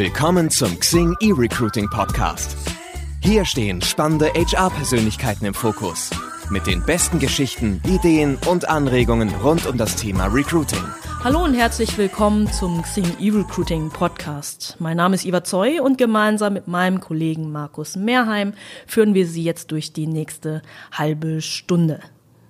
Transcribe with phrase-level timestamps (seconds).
[0.00, 2.56] Willkommen zum Xing E-Recruiting Podcast.
[3.22, 6.08] Hier stehen spannende HR-Persönlichkeiten im Fokus.
[6.48, 10.82] Mit den besten Geschichten, Ideen und Anregungen rund um das Thema Recruiting.
[11.22, 14.76] Hallo und herzlich willkommen zum Xing E-Recruiting Podcast.
[14.78, 18.54] Mein Name ist Iva Zoy und gemeinsam mit meinem Kollegen Markus Mehrheim
[18.86, 20.62] führen wir Sie jetzt durch die nächste
[20.92, 22.00] halbe Stunde.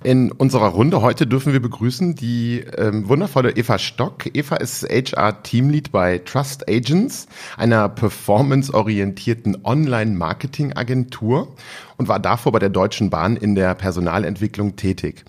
[0.03, 4.35] In unserer Runde heute dürfen wir begrüßen die ähm, wundervolle Eva Stock.
[4.35, 7.27] Eva ist HR Teamlead bei Trust Agents,
[7.59, 11.55] einer performanceorientierten Online-Marketing-Agentur
[12.01, 15.23] und war davor bei der Deutschen Bahn in der Personalentwicklung tätig.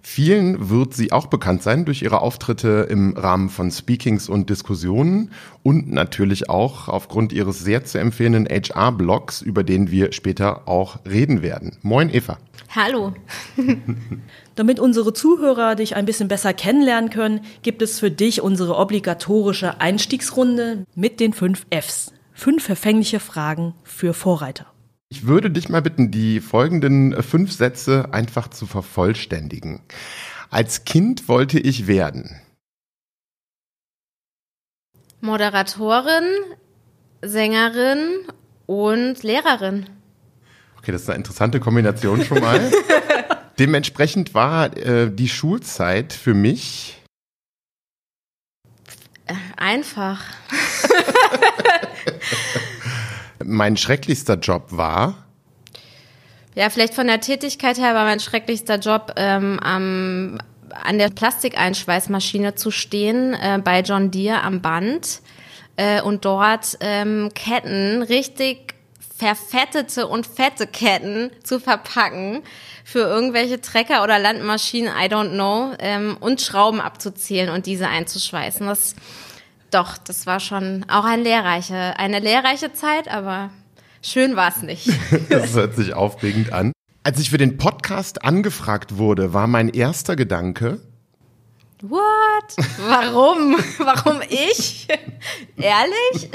[0.00, 5.32] Vielen wird sie auch bekannt sein durch ihre Auftritte im Rahmen von Speakings und Diskussionen
[5.62, 11.42] und natürlich auch aufgrund ihres sehr zu empfehlenden HR-Blogs, über den wir später auch reden
[11.42, 11.76] werden.
[11.82, 12.38] Moin Eva.
[12.74, 13.12] Hallo.
[14.54, 19.78] Damit unsere Zuhörer dich ein bisschen besser kennenlernen können, gibt es für dich unsere obligatorische
[19.78, 22.14] Einstiegsrunde mit den fünf Fs.
[22.32, 24.73] Fünf verfängliche Fragen für Vorreiter.
[25.10, 29.80] Ich würde dich mal bitten, die folgenden äh, fünf Sätze einfach zu vervollständigen.
[30.50, 32.40] Als Kind wollte ich werden.
[35.20, 36.24] Moderatorin,
[37.22, 38.26] Sängerin
[38.66, 39.88] und Lehrerin.
[40.78, 42.60] Okay, das ist eine interessante Kombination schon mal.
[43.58, 47.02] Dementsprechend war äh, die Schulzeit für mich
[49.26, 50.22] äh, einfach.
[53.44, 55.24] mein schrecklichster Job war?
[56.54, 60.38] Ja, vielleicht von der Tätigkeit her war mein schrecklichster Job, ähm, am,
[60.70, 65.20] an der Plastikeinschweißmaschine zu stehen, äh, bei John Deere am Band
[65.76, 68.74] äh, und dort ähm, Ketten, richtig
[69.16, 72.42] verfettete und fette Ketten zu verpacken
[72.84, 78.66] für irgendwelche Trecker oder Landmaschinen, I don't know, ähm, und Schrauben abzuzählen und diese einzuschweißen.
[78.66, 78.94] Das
[79.74, 83.50] doch, das war schon auch ein lehrreiche, eine lehrreiche Zeit, aber
[84.02, 84.88] schön war es nicht.
[85.28, 86.72] das hört sich aufregend an.
[87.02, 90.80] Als ich für den Podcast angefragt wurde, war mein erster Gedanke,
[91.82, 92.56] What?
[92.78, 93.56] Warum?
[93.78, 94.88] Warum ich?
[95.56, 96.30] Ehrlich?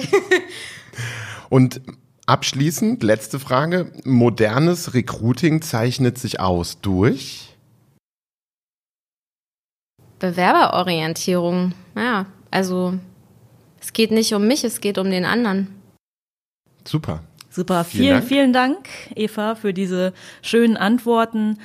[1.49, 1.81] Und
[2.27, 3.91] abschließend, letzte Frage.
[4.03, 7.57] Modernes Recruiting zeichnet sich aus durch?
[10.19, 11.73] Bewerberorientierung.
[11.95, 12.99] Ja, also
[13.81, 15.67] es geht nicht um mich, es geht um den anderen.
[16.85, 17.21] Super.
[17.49, 21.57] Super, vielen, vielen Dank, vielen Dank Eva, für diese schönen Antworten.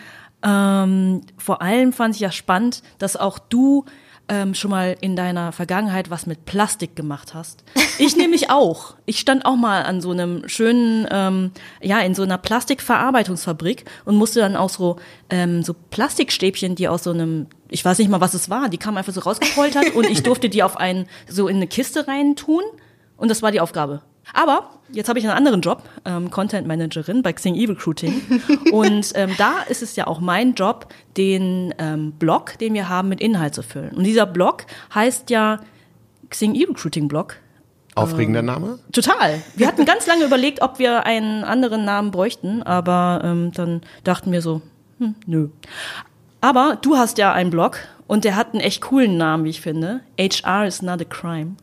[0.42, 3.84] Ähm, vor allem fand ich ja spannend, dass auch du
[4.28, 7.64] ähm, schon mal in deiner Vergangenheit was mit Plastik gemacht hast.
[7.96, 8.96] Ich nämlich auch.
[9.06, 14.16] Ich stand auch mal an so einem schönen, ähm, ja, in so einer Plastikverarbeitungsfabrik und
[14.16, 14.96] musste dann auch so,
[15.30, 18.78] ähm, so Plastikstäbchen, die aus so einem, ich weiß nicht mal, was es war, die
[18.78, 22.36] kamen einfach so rausgepoltert und ich durfte die auf einen, so in eine Kiste rein
[22.36, 22.62] tun
[23.16, 24.00] und das war die Aufgabe.
[24.32, 28.22] Aber jetzt habe ich einen anderen Job, ähm, Content Managerin bei Xing E-Recruiting.
[28.72, 30.86] und ähm, da ist es ja auch mein Job,
[31.16, 33.90] den ähm, Blog, den wir haben, mit Inhalt zu füllen.
[33.90, 34.64] Und dieser Blog
[34.94, 35.58] heißt ja
[36.30, 37.36] Xing E-Recruiting Blog.
[37.96, 38.78] Aufregender ähm, Name?
[38.92, 39.42] Total.
[39.56, 44.30] Wir hatten ganz lange überlegt, ob wir einen anderen Namen bräuchten, aber ähm, dann dachten
[44.30, 44.62] wir so,
[44.98, 45.48] hm, nö.
[46.44, 49.62] Aber du hast ja einen Blog und der hat einen echt coolen Namen, wie ich
[49.62, 50.02] finde.
[50.20, 51.56] HR is not a crime.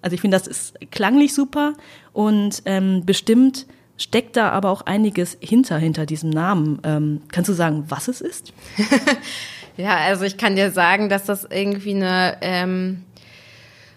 [0.00, 1.72] Also ich finde, das ist klanglich super
[2.12, 3.66] und ähm, bestimmt
[3.96, 6.80] steckt da aber auch einiges hinter, hinter diesem Namen.
[6.84, 8.52] Ähm, kannst du sagen, was es ist?
[9.76, 13.02] ja, also ich kann dir sagen, dass das irgendwie eine ähm,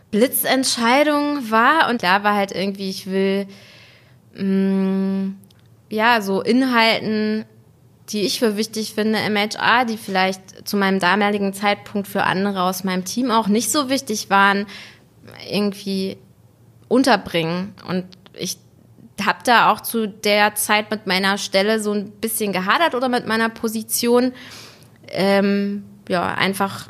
[0.09, 3.45] Blitzentscheidung war und da war halt irgendwie, ich will
[4.33, 5.35] mh, mm,
[5.91, 7.45] ja so Inhalten,
[8.11, 12.63] die ich für wichtig finde im HR, die vielleicht zu meinem damaligen Zeitpunkt für andere
[12.63, 14.65] aus meinem Team auch nicht so wichtig waren,
[15.49, 16.17] irgendwie
[16.87, 17.73] unterbringen.
[17.87, 18.57] Und ich
[19.25, 23.27] habe da auch zu der Zeit mit meiner Stelle so ein bisschen gehadert oder mit
[23.27, 24.33] meiner Position.
[25.07, 26.89] Ähm, ja, einfach,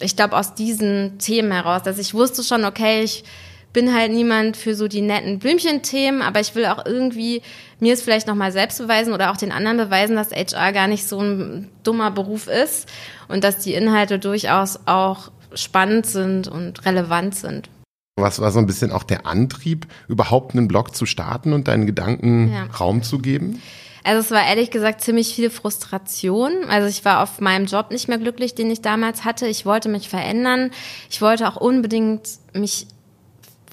[0.00, 3.24] ich glaube, aus diesen Themen heraus, dass ich wusste schon, okay, ich
[3.72, 7.42] bin halt niemand für so die netten Blümchen-Themen, aber ich will auch irgendwie
[7.78, 11.06] mir es vielleicht nochmal selbst beweisen oder auch den anderen beweisen, dass HR gar nicht
[11.06, 12.88] so ein dummer Beruf ist
[13.28, 17.68] und dass die Inhalte durchaus auch spannend sind und relevant sind.
[18.16, 21.86] Was war so ein bisschen auch der Antrieb, überhaupt einen Blog zu starten und deinen
[21.86, 22.64] Gedanken ja.
[22.78, 23.62] Raum zu geben?
[24.02, 26.64] Also es war ehrlich gesagt ziemlich viel Frustration.
[26.68, 29.46] Also ich war auf meinem Job nicht mehr glücklich, den ich damals hatte.
[29.46, 30.70] Ich wollte mich verändern.
[31.10, 32.22] Ich wollte auch unbedingt
[32.54, 32.86] mich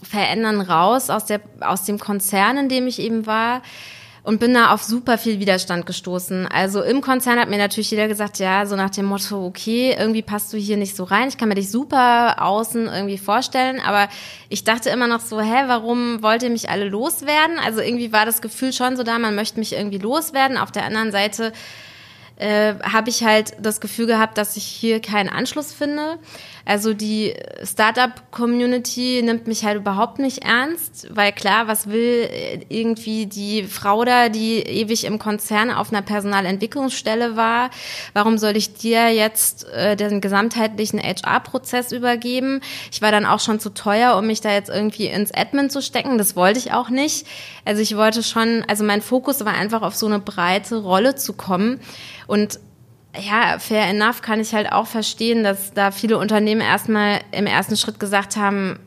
[0.04, 3.62] verändern raus aus der aus dem Konzern, in dem ich eben war.
[4.28, 6.48] und bin da auf super viel Widerstand gestoßen.
[6.48, 10.22] Also im Konzern hat mir natürlich jeder gesagt, ja, so nach dem Motto, okay, irgendwie
[10.22, 11.30] passt du hier nicht so rein.
[11.30, 14.10] Ich kann mir dich super außen irgendwie vorstellen, aber
[14.50, 17.58] ich dachte immer noch so, hä, warum wollt ihr mich alle loswerden?
[17.58, 20.58] Also irgendwie war das Gefühl schon so da, man möchte mich irgendwie loswerden.
[20.58, 21.54] Auf der anderen Seite
[22.38, 26.20] äh, habe ich halt das Gefühl gehabt, dass ich hier keinen Anschluss finde.
[26.68, 33.26] Also die Startup-Community nimmt mich halt überhaupt nicht ernst, weil klar, was will äh, irgendwie
[33.26, 37.70] die Frau da, die ewig im Konzern auf einer Personalentwicklungsstelle war?
[38.14, 42.60] Warum soll ich dir jetzt äh, den gesamtheitlichen HR-Prozess übergeben?
[42.92, 45.82] Ich war dann auch schon zu teuer, um mich da jetzt irgendwie ins Admin zu
[45.82, 46.18] stecken.
[46.18, 47.26] Das wollte ich auch nicht.
[47.64, 51.32] Also ich wollte schon, also mein Fokus war einfach auf so eine breite Rolle zu
[51.32, 51.80] kommen.
[52.28, 52.60] Und
[53.20, 57.78] ja, fair enough kann ich halt auch verstehen, dass da viele Unternehmen erstmal im ersten
[57.78, 58.80] Schritt gesagt haben,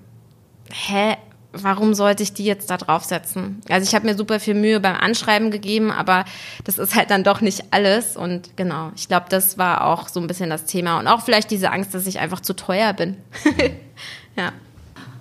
[0.71, 1.17] hä,
[1.53, 3.61] warum sollte ich die jetzt da draufsetzen?
[3.69, 6.25] Also ich habe mir super viel Mühe beim Anschreiben gegeben, aber
[6.65, 8.17] das ist halt dann doch nicht alles.
[8.17, 10.99] Und genau, ich glaube, das war auch so ein bisschen das Thema.
[10.99, 13.17] Und auch vielleicht diese Angst, dass ich einfach zu teuer bin.
[14.37, 14.53] ja.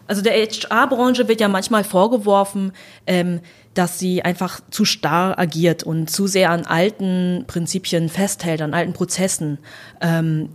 [0.07, 2.73] Also der HR-Branche wird ja manchmal vorgeworfen,
[3.05, 3.41] ähm,
[3.79, 8.91] dass sie einfach zu starr agiert und zu sehr an alten Prinzipien festhält, an alten
[8.91, 9.57] Prozessen.
[10.01, 10.49] Ähm,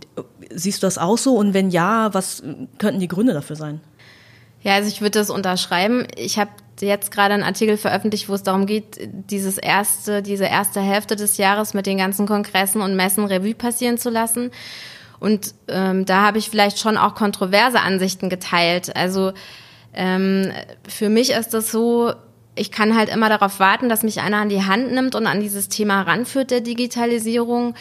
[0.53, 1.35] siehst du das auch so?
[1.35, 2.43] Und wenn ja, was
[2.77, 3.81] könnten die Gründe dafür sein?
[4.61, 6.05] Ja, also ich würde das unterschreiben.
[6.15, 8.99] Ich habe jetzt gerade einen Artikel veröffentlicht, wo es darum geht,
[9.31, 13.97] dieses erste, diese erste Hälfte des Jahres mit den ganzen Kongressen und Messen Revue passieren
[13.97, 14.51] zu lassen.
[15.19, 18.95] Und ähm, da habe ich vielleicht schon auch kontroverse Ansichten geteilt.
[18.95, 19.33] Also
[19.95, 20.51] ähm,
[20.87, 22.13] für mich ist das so,
[22.55, 25.41] ich kann halt immer darauf warten, dass mich einer an die Hand nimmt und an
[25.41, 27.75] dieses Thema ranführt der Digitalisierung.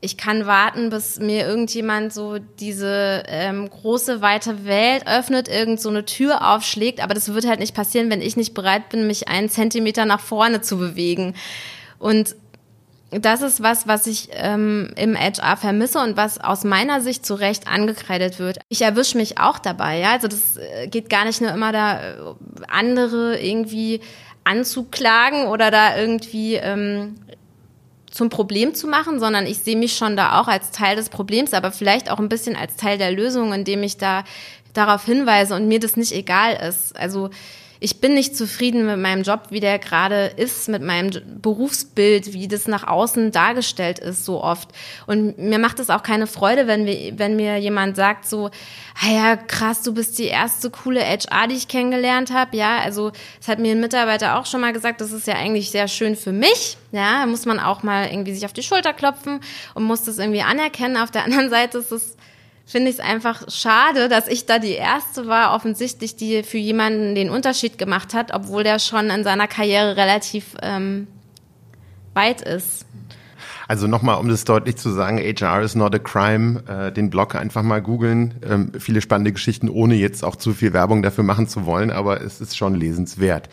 [0.00, 5.90] Ich kann warten, bis mir irgendjemand so diese ähm, große weite Welt öffnet, irgend so
[5.90, 9.28] eine Tür aufschlägt, aber das wird halt nicht passieren, wenn ich nicht bereit bin, mich
[9.28, 11.34] einen Zentimeter nach vorne zu bewegen.
[11.98, 12.34] Und
[13.10, 17.34] das ist was, was ich ähm, im HR vermisse und was aus meiner Sicht zu
[17.34, 18.58] Recht angekreidet wird.
[18.68, 20.12] Ich erwische mich auch dabei, ja.
[20.12, 22.14] Also das äh, geht gar nicht nur immer da, äh,
[22.68, 24.00] andere irgendwie
[24.44, 27.16] anzuklagen oder da irgendwie ähm,
[28.10, 31.52] zum Problem zu machen, sondern ich sehe mich schon da auch als Teil des Problems,
[31.52, 34.24] aber vielleicht auch ein bisschen als Teil der Lösung, indem ich da
[34.72, 36.96] darauf hinweise und mir das nicht egal ist.
[36.96, 37.30] Also
[37.82, 41.10] ich bin nicht zufrieden mit meinem Job, wie der gerade ist, mit meinem
[41.40, 44.68] Berufsbild, wie das nach außen dargestellt ist so oft.
[45.06, 48.50] Und mir macht es auch keine Freude, wenn, wir, wenn mir jemand sagt so,
[49.02, 52.54] ah ja, krass, du bist die erste coole HR, die ich kennengelernt habe.
[52.54, 55.70] Ja, also es hat mir ein Mitarbeiter auch schon mal gesagt, das ist ja eigentlich
[55.70, 56.76] sehr schön für mich.
[56.92, 59.40] Ja, muss man auch mal irgendwie sich auf die Schulter klopfen
[59.72, 60.98] und muss das irgendwie anerkennen.
[60.98, 62.16] Auf der anderen Seite ist es
[62.66, 67.14] finde ich es einfach schade, dass ich da die erste war, offensichtlich, die für jemanden
[67.14, 71.06] den Unterschied gemacht hat, obwohl der schon in seiner Karriere relativ ähm,
[72.14, 72.86] weit ist.
[73.70, 77.36] Also nochmal, um das deutlich zu sagen, HR is not a crime, äh, den Blog
[77.36, 78.34] einfach mal googeln.
[78.44, 82.20] Ähm, viele spannende Geschichten, ohne jetzt auch zu viel Werbung dafür machen zu wollen, aber
[82.20, 83.48] es ist schon lesenswert.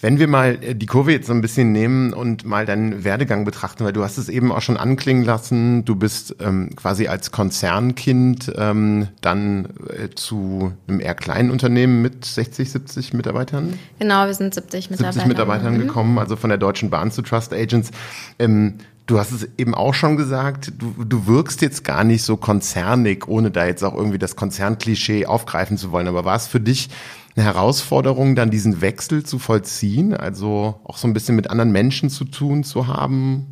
[0.00, 3.44] Wenn wir mal äh, die Kurve jetzt so ein bisschen nehmen und mal deinen Werdegang
[3.44, 7.32] betrachten, weil du hast es eben auch schon anklingen lassen, du bist ähm, quasi als
[7.32, 13.78] Konzernkind ähm, dann äh, zu einem eher kleinen Unternehmen mit 60, 70 Mitarbeitern?
[13.98, 15.12] Genau, wir sind 70 Mitarbeiter.
[15.14, 15.80] 70 Mitarbeitern mhm.
[15.80, 17.90] gekommen, also von der Deutschen Bahn zu Trust Agents.
[18.38, 18.74] Ähm,
[19.08, 23.26] Du hast es eben auch schon gesagt, du, du wirkst jetzt gar nicht so konzernig,
[23.26, 26.08] ohne da jetzt auch irgendwie das Konzernklischee aufgreifen zu wollen.
[26.08, 26.90] Aber war es für dich
[27.38, 30.14] eine Herausforderung, dann diesen Wechsel zu vollziehen?
[30.14, 33.46] Also auch so ein bisschen mit anderen Menschen zu tun zu haben?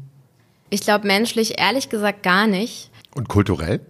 [0.71, 2.91] Ich glaube menschlich ehrlich gesagt gar nicht.
[3.15, 3.81] Und kulturell?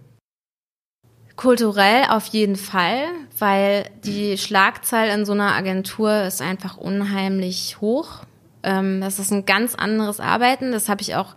[1.35, 3.05] Kulturell auf jeden Fall,
[3.37, 8.23] weil die Schlagzahl in so einer Agentur ist einfach unheimlich hoch.
[8.63, 10.71] Ähm, das ist ein ganz anderes Arbeiten.
[10.71, 11.35] Das habe ich auch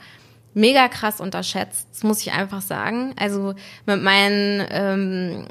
[0.55, 1.89] mega krass unterschätzt.
[1.93, 3.15] Das muss ich einfach sagen.
[3.19, 3.55] Also
[3.87, 5.47] mit meinen, ähm,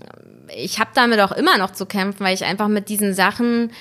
[0.56, 3.72] ich habe damit auch immer noch zu kämpfen, weil ich einfach mit diesen Sachen,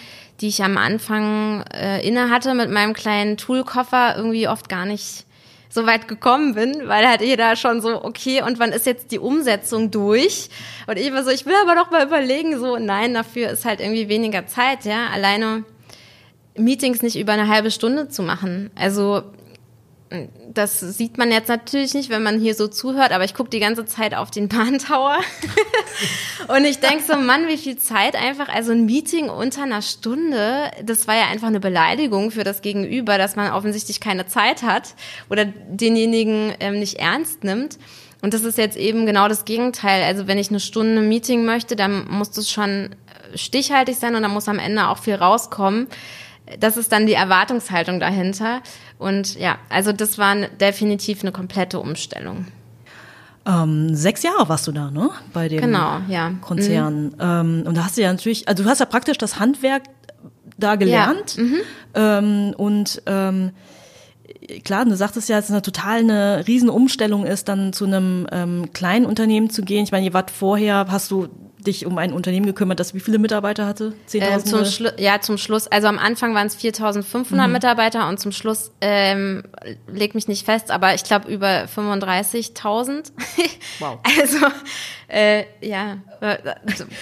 [0.41, 5.25] die ich am Anfang äh, inne hatte, mit meinem kleinen Toolkoffer irgendwie oft gar nicht
[5.71, 9.19] so weit gekommen bin, weil halt jeder schon so, okay, und wann ist jetzt die
[9.19, 10.49] Umsetzung durch?
[10.87, 13.81] Und ich war so, ich will aber doch mal überlegen, so, nein, dafür ist halt
[13.81, 15.65] irgendwie weniger Zeit, ja, alleine
[16.57, 18.71] Meetings nicht über eine halbe Stunde zu machen.
[18.75, 19.23] Also
[20.55, 23.61] das sieht man jetzt natürlich nicht, wenn man hier so zuhört, aber ich gucke die
[23.61, 25.19] ganze Zeit auf den Bahntower
[26.49, 30.71] und ich denke so, Mann, wie viel Zeit einfach, also ein Meeting unter einer Stunde,
[30.83, 34.95] das war ja einfach eine Beleidigung für das Gegenüber, dass man offensichtlich keine Zeit hat
[35.29, 37.79] oder denjenigen ähm, nicht ernst nimmt.
[38.21, 40.03] Und das ist jetzt eben genau das Gegenteil.
[40.03, 42.91] Also wenn ich eine Stunde Meeting möchte, dann muss das schon
[43.35, 45.87] stichhaltig sein und dann muss am Ende auch viel rauskommen.
[46.61, 48.61] Das ist dann die Erwartungshaltung dahinter.
[48.99, 52.47] Und ja, also das war definitiv eine komplette Umstellung.
[53.47, 55.11] Ähm, sechs Jahre warst du da, ne?
[55.33, 56.33] Bei dem genau, ja.
[56.41, 57.05] Konzern.
[57.05, 57.15] Mhm.
[57.19, 59.85] Ähm, und da hast du ja natürlich, also du hast ja praktisch das Handwerk
[60.59, 61.37] da gelernt.
[61.37, 61.43] Ja.
[61.43, 61.57] Mhm.
[61.95, 63.53] Ähm, und ähm,
[64.65, 68.71] klar, du sagtest ja, dass es eine total eine Riesenumstellung ist, dann zu einem ähm,
[68.73, 69.85] kleinen Unternehmen zu gehen.
[69.85, 71.29] Ich meine, ihr wart vorher, hast du
[71.67, 73.93] dich um ein Unternehmen gekümmert, das wie viele Mitarbeiter hatte?
[74.09, 74.21] 10.000?
[74.21, 75.67] Äh, zum ja, zum Schluss.
[75.67, 77.53] Also am Anfang waren es 4.500 mhm.
[77.53, 79.43] Mitarbeiter und zum Schluss, ähm,
[79.93, 83.13] leg mich nicht fest, aber ich glaube über 35.000.
[83.81, 83.99] Wow.
[84.21, 84.47] also,
[85.09, 85.99] äh, ja,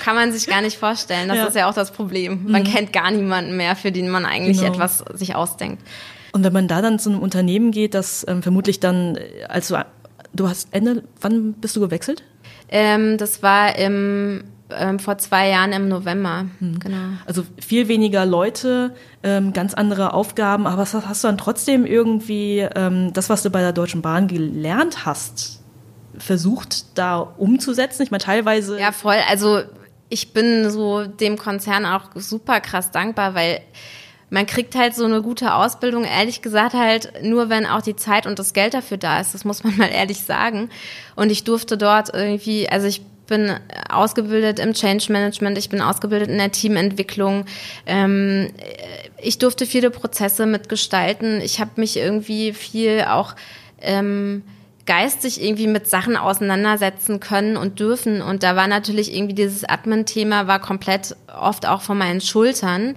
[0.02, 1.28] kann man sich gar nicht vorstellen.
[1.28, 1.46] Das ja.
[1.46, 2.44] ist ja auch das Problem.
[2.50, 2.66] Man mhm.
[2.66, 4.72] kennt gar niemanden mehr, für den man eigentlich genau.
[4.72, 5.82] etwas sich ausdenkt.
[6.32, 9.78] Und wenn man da dann zu einem Unternehmen geht, das ähm, vermutlich dann, also
[10.34, 12.22] du hast Ende, wann bist du gewechselt?
[12.68, 16.46] Ähm, das war im ähm, vor zwei Jahren im November.
[16.58, 16.78] Hm.
[16.78, 16.96] Genau.
[17.26, 23.12] Also viel weniger Leute, ähm, ganz andere Aufgaben, aber hast du dann trotzdem irgendwie ähm,
[23.12, 25.62] das, was du bei der Deutschen Bahn gelernt hast,
[26.18, 28.02] versucht da umzusetzen?
[28.02, 28.78] Ich meine, teilweise.
[28.80, 29.18] Ja, voll.
[29.28, 29.62] Also
[30.08, 33.61] ich bin so dem Konzern auch super krass dankbar, weil
[34.30, 38.26] man kriegt halt so eine gute Ausbildung, ehrlich gesagt halt nur, wenn auch die Zeit
[38.26, 39.35] und das Geld dafür da ist.
[39.35, 40.71] Das muss man mal ehrlich sagen.
[41.14, 43.54] Und ich durfte dort irgendwie, also ich bin
[43.88, 47.45] ausgebildet im Change Management, ich bin ausgebildet in der Teamentwicklung.
[47.85, 48.52] Ähm,
[49.21, 51.40] ich durfte viele Prozesse mitgestalten.
[51.40, 53.35] Ich habe mich irgendwie viel auch
[53.80, 54.42] ähm,
[54.87, 58.23] geistig irgendwie mit Sachen auseinandersetzen können und dürfen.
[58.23, 62.95] Und da war natürlich irgendwie dieses Admin-Thema war komplett oft auch von meinen Schultern.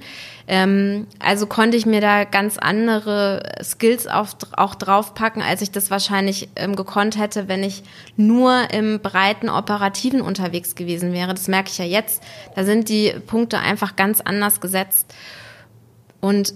[0.51, 5.91] Ähm, also konnte ich mir da ganz andere Skills auf, auch draufpacken, als ich das
[5.91, 7.83] wahrscheinlich ähm, gekonnt hätte, wenn ich
[8.17, 11.35] nur im breiten Operativen unterwegs gewesen wäre.
[11.35, 12.23] Das merke ich ja jetzt.
[12.55, 15.13] Da sind die Punkte einfach ganz anders gesetzt.
[16.19, 16.55] Und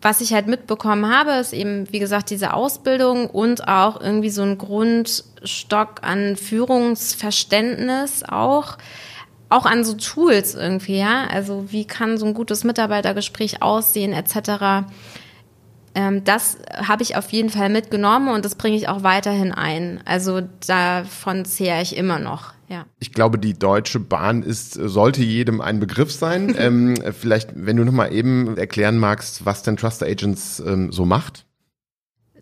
[0.00, 4.42] was ich halt mitbekommen habe, ist eben, wie gesagt, diese Ausbildung und auch irgendwie so
[4.42, 8.78] ein Grundstock an Führungsverständnis auch.
[9.48, 11.26] Auch an so Tools irgendwie, ja.
[11.26, 14.86] Also wie kann so ein gutes Mitarbeitergespräch aussehen, etc.
[15.94, 20.00] Ähm, das habe ich auf jeden Fall mitgenommen und das bringe ich auch weiterhin ein.
[20.04, 22.52] Also davon zehre ich immer noch.
[22.68, 22.84] Ja.
[22.98, 26.54] Ich glaube, die Deutsche Bahn ist, sollte jedem ein Begriff sein.
[26.58, 31.06] ähm, vielleicht, wenn du noch mal eben erklären magst, was denn Trust Agents ähm, so
[31.06, 31.45] macht.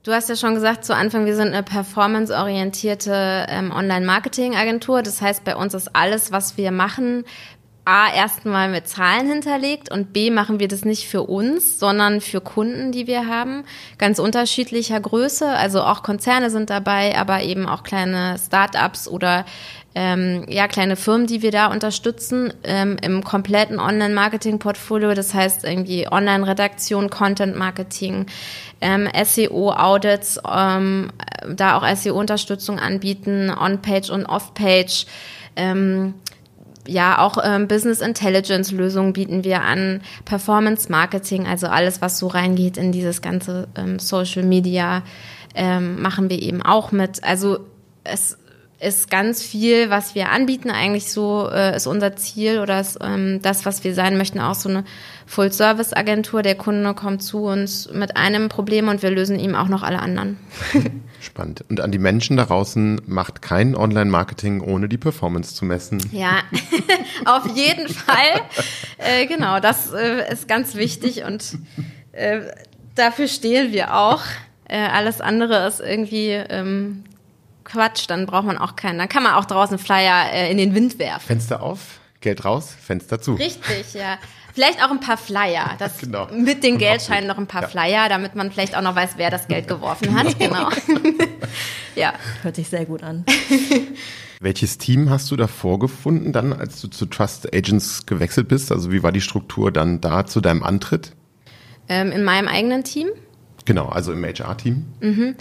[0.04, 5.00] Du hast ja schon gesagt zu Anfang, wir sind eine performanceorientierte ähm, Online-Marketing-Agentur.
[5.00, 7.24] Das heißt, bei uns ist alles, was wir machen,
[7.86, 12.40] A, erstmal mit Zahlen hinterlegt und B, machen wir das nicht für uns, sondern für
[12.40, 13.64] Kunden, die wir haben.
[13.98, 15.46] Ganz unterschiedlicher Größe.
[15.46, 19.44] Also auch Konzerne sind dabei, aber eben auch kleine Start-ups oder
[19.94, 25.14] ähm, ja, kleine Firmen, die wir da unterstützen ähm, im kompletten Online-Marketing-Portfolio.
[25.14, 28.26] Das heißt irgendwie Online-Redaktion, Content-Marketing,
[28.80, 31.12] ähm, SEO-Audits, ähm,
[31.48, 35.06] da auch SEO-Unterstützung anbieten, On-Page und Off-Page.
[35.56, 36.14] Ähm,
[36.86, 42.26] ja, auch ähm, Business Intelligence Lösungen bieten wir an, Performance Marketing, also alles, was so
[42.26, 45.02] reingeht in dieses ganze ähm, Social Media,
[45.54, 47.22] ähm, machen wir eben auch mit.
[47.24, 47.60] Also
[48.02, 48.36] es
[48.80, 53.40] ist ganz viel, was wir anbieten, eigentlich so äh, ist unser Ziel oder ist ähm,
[53.40, 54.84] das, was wir sein möchten, auch so eine
[55.26, 56.42] Full-Service-Agentur.
[56.42, 60.00] Der Kunde kommt zu uns mit einem Problem und wir lösen ihm auch noch alle
[60.00, 60.38] anderen.
[61.20, 61.64] Spannend.
[61.70, 66.02] Und an die Menschen da draußen macht kein Online-Marketing ohne die Performance zu messen.
[66.12, 66.42] Ja,
[67.24, 68.42] auf jeden Fall.
[68.98, 71.58] Äh, genau, das äh, ist ganz wichtig und
[72.12, 72.40] äh,
[72.94, 74.22] dafür stehen wir auch.
[74.68, 77.04] Äh, alles andere ist irgendwie ähm,
[77.64, 78.98] Quatsch, dann braucht man auch keinen.
[78.98, 81.26] Dann kann man auch draußen Flyer äh, in den Wind werfen.
[81.26, 83.34] Fenster auf, Geld raus, Fenster zu.
[83.34, 84.18] Richtig, ja.
[84.54, 85.70] Vielleicht auch ein paar Flyer.
[85.78, 86.28] Das genau.
[86.32, 87.68] Mit den Geldscheinen noch ein paar ja.
[87.68, 90.38] Flyer, damit man vielleicht auch noch weiß, wer das Geld geworfen hat.
[90.38, 90.68] Genau.
[91.96, 92.12] ja.
[92.42, 93.24] Hört sich sehr gut an.
[94.40, 98.70] Welches Team hast du da vorgefunden, dann, als du zu Trust Agents gewechselt bist?
[98.70, 101.12] Also wie war die Struktur dann da zu deinem Antritt?
[101.88, 103.08] Ähm, in meinem eigenen Team?
[103.64, 104.84] Genau, also im HR-Team.
[105.00, 105.34] Mhm.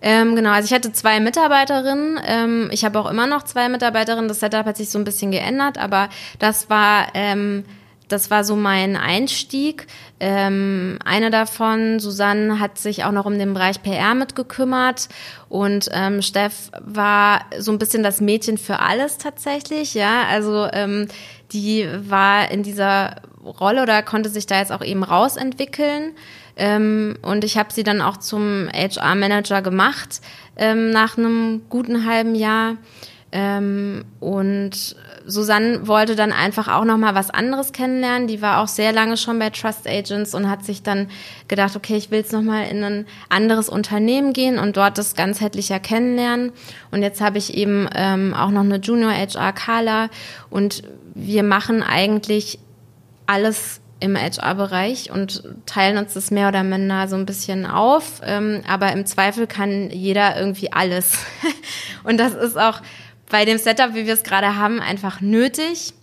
[0.00, 2.20] Ähm, genau, also ich hatte zwei Mitarbeiterinnen.
[2.24, 4.28] Ähm, ich habe auch immer noch zwei Mitarbeiterinnen.
[4.28, 7.64] Das Setup hat sich so ein bisschen geändert, aber das war ähm,
[8.08, 9.86] das war so mein Einstieg.
[10.18, 15.08] Ähm, eine davon, Susanne, hat sich auch noch um den Bereich PR mitgekümmert
[15.48, 19.94] und ähm, Steff war so ein bisschen das Mädchen für alles tatsächlich.
[19.94, 21.08] Ja, also ähm,
[21.52, 26.14] die war in dieser Rolle oder konnte sich da jetzt auch eben rausentwickeln.
[26.58, 30.20] Ähm, und ich habe sie dann auch zum HR-Manager gemacht
[30.56, 32.76] ähm, nach einem guten halben Jahr.
[33.30, 34.96] Ähm, und
[35.26, 38.26] Susanne wollte dann einfach auch noch mal was anderes kennenlernen.
[38.26, 41.08] Die war auch sehr lange schon bei Trust Agents und hat sich dann
[41.46, 45.14] gedacht, okay, ich will jetzt noch mal in ein anderes Unternehmen gehen und dort das
[45.14, 46.52] ganzheitlicher kennenlernen.
[46.90, 50.08] Und jetzt habe ich eben ähm, auch noch eine Junior HR Carla
[50.48, 50.82] und
[51.14, 52.58] wir machen eigentlich
[53.26, 58.20] alles im HR-Bereich und teilen uns das mehr oder minder so ein bisschen auf.
[58.24, 61.18] Ähm, aber im Zweifel kann jeder irgendwie alles.
[62.04, 62.80] und das ist auch
[63.30, 65.94] bei dem Setup, wie wir es gerade haben, einfach nötig.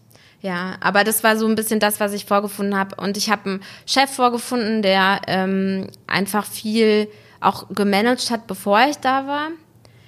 [0.42, 2.96] Ja, aber das war so ein bisschen das, was ich vorgefunden habe.
[2.98, 7.08] Und ich habe einen Chef vorgefunden, der ähm, einfach viel
[7.40, 9.50] auch gemanagt hat, bevor ich da war.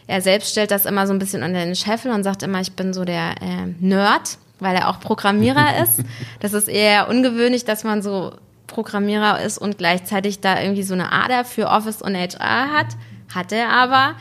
[0.05, 2.73] Er selbst stellt das immer so ein bisschen unter den Scheffel und sagt immer, ich
[2.73, 6.01] bin so der äh, Nerd weil er auch Programmierer ist.
[6.39, 8.33] Das ist eher ungewöhnlich, dass man so
[8.67, 12.87] Programmierer ist und gleichzeitig da irgendwie so eine Ader für Office und HR hat.
[13.33, 14.15] Hat er aber.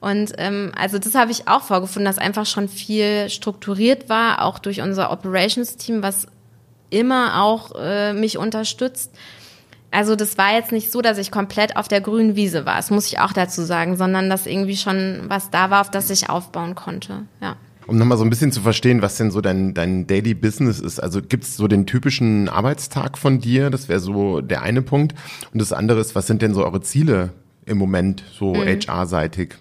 [0.00, 4.58] Und ähm, also das habe ich auch vorgefunden, dass einfach schon viel strukturiert war, auch
[4.58, 6.26] durch unser Operations-Team, was
[6.90, 9.12] immer auch äh, mich unterstützt.
[9.90, 12.90] Also das war jetzt nicht so, dass ich komplett auf der grünen Wiese war, das
[12.90, 16.28] muss ich auch dazu sagen, sondern dass irgendwie schon was da war, auf das ich
[16.28, 17.22] aufbauen konnte.
[17.40, 17.56] Ja.
[17.86, 21.00] Um nochmal so ein bisschen zu verstehen, was denn so dein, dein Daily Business ist.
[21.00, 23.70] Also gibt's so den typischen Arbeitstag von dir?
[23.70, 25.14] Das wäre so der eine Punkt.
[25.52, 27.30] Und das andere ist, was sind denn so eure Ziele
[27.66, 28.66] im Moment, so mhm.
[28.66, 29.56] HR-seitig?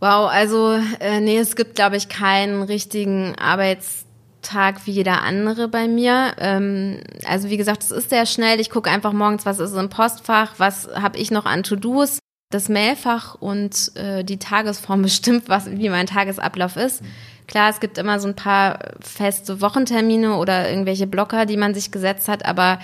[0.00, 5.86] Wow, also äh, nee, es gibt, glaube ich, keinen richtigen Arbeitstag wie jeder andere bei
[5.86, 6.32] mir.
[6.38, 8.60] Ähm, also wie gesagt, es ist sehr schnell.
[8.60, 12.18] Ich gucke einfach morgens, was ist im Postfach, was habe ich noch an To-Dos
[12.54, 17.02] das Mailfach und äh, die Tagesform bestimmt, was, wie mein Tagesablauf ist.
[17.46, 21.90] Klar, es gibt immer so ein paar feste Wochentermine oder irgendwelche Blocker, die man sich
[21.90, 22.78] gesetzt hat, aber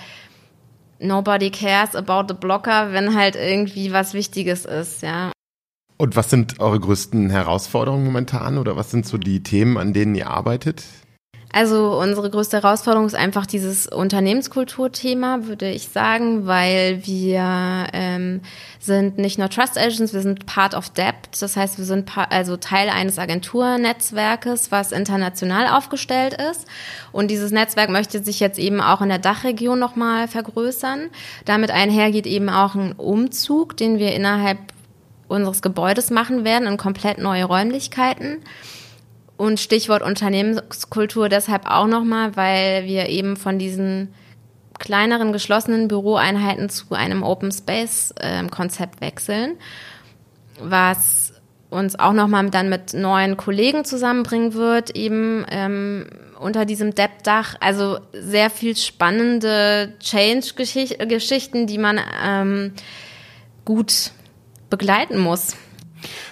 [0.99, 5.31] nobody cares about the blocker, wenn halt irgendwie was Wichtiges ist, ja.
[5.97, 10.15] Und was sind eure größten Herausforderungen momentan oder was sind so die Themen, an denen
[10.15, 10.83] ihr arbeitet?
[11.51, 18.41] Also unsere größte Herausforderung ist einfach dieses Unternehmenskulturthema, würde ich sagen, weil wir ähm,
[18.79, 21.15] sind nicht nur Trust Agents, wir sind Part of Debt.
[21.39, 26.67] Das heißt, wir sind also Teil eines Agenturnetzwerkes, was international aufgestellt ist.
[27.11, 31.09] Und dieses Netzwerk möchte sich jetzt eben auch in der Dachregion nochmal vergrößern.
[31.45, 34.59] Damit einhergeht eben auch ein Umzug, den wir innerhalb
[35.27, 38.43] unseres Gebäudes machen werden in komplett neue Räumlichkeiten.
[39.39, 44.13] Und Stichwort Unternehmenskultur deshalb auch nochmal, weil wir eben von diesen
[44.79, 49.55] kleineren geschlossenen Büroeinheiten zu einem Open Space äh, Konzept wechseln,
[50.61, 51.31] was
[51.69, 57.55] uns auch nochmal dann mit neuen Kollegen zusammenbringen wird, eben ähm, unter diesem Depp-Dach.
[57.61, 62.73] Also sehr viel spannende Change-Geschichten, die man ähm,
[63.63, 64.11] gut
[64.69, 65.55] begleiten muss.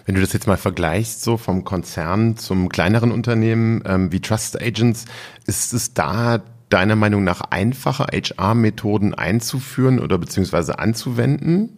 [0.06, 4.62] Wenn du das jetzt mal vergleichst, so vom Konzern zum kleineren Unternehmen ähm, wie Trust
[4.62, 5.06] Agents,
[5.45, 11.77] ist es da deiner Meinung nach einfacher, HR-Methoden einzuführen oder beziehungsweise anzuwenden?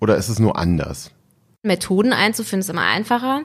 [0.00, 1.10] Oder ist es nur anders?
[1.62, 3.42] Methoden einzuführen ist immer einfacher.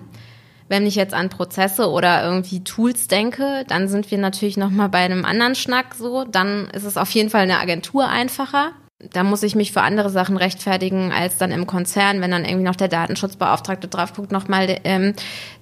[0.67, 4.87] Wenn ich jetzt an Prozesse oder irgendwie Tools denke, dann sind wir natürlich noch mal
[4.87, 6.23] bei einem anderen Schnack so.
[6.23, 8.71] Dann ist es auf jeden Fall eine Agentur einfacher
[9.13, 12.65] da muss ich mich für andere Sachen rechtfertigen als dann im Konzern, wenn dann irgendwie
[12.65, 15.13] noch der Datenschutzbeauftragte drauf guckt, nochmal ähm,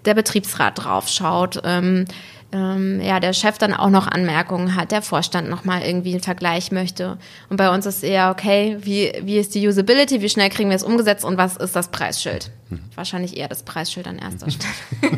[0.06, 2.06] der Betriebsrat drauf schaut, ähm,
[2.54, 6.72] ähm, ja, der Chef dann auch noch Anmerkungen hat, der Vorstand nochmal irgendwie einen Vergleich
[6.72, 7.18] möchte.
[7.50, 10.76] Und bei uns ist eher, okay, wie, wie ist die Usability, wie schnell kriegen wir
[10.76, 12.52] es umgesetzt und was ist das Preisschild?
[12.70, 12.82] Mhm.
[12.94, 15.18] Wahrscheinlich eher das Preisschild an erster Stelle.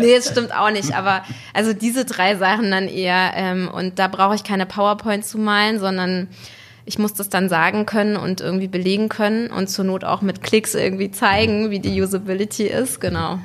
[0.00, 1.22] nee, das stimmt auch nicht, aber
[1.54, 5.78] also diese drei Sachen dann eher, ähm, und da brauche ich keine PowerPoint zu malen,
[5.78, 6.28] sondern
[6.90, 10.42] ich muss das dann sagen können und irgendwie belegen können und zur Not auch mit
[10.42, 13.38] Klicks irgendwie zeigen, wie die Usability ist, genau.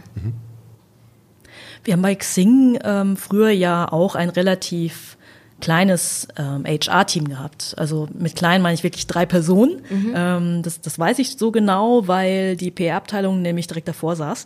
[1.84, 5.15] Wir haben bei Xing ähm, früher ja auch ein relativ
[5.62, 7.75] kleines ähm, HR-Team gehabt.
[7.77, 9.84] Also mit klein meine ich wirklich drei Personen.
[9.91, 10.13] Mhm.
[10.15, 14.45] Ähm, das, das weiß ich so genau, weil die PR-Abteilung nämlich direkt davor saß.